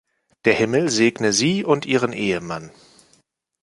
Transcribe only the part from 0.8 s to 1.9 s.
segne sie und